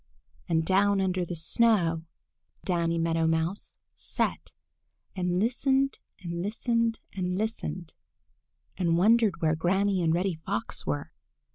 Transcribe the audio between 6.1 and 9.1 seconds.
and listened and listened, and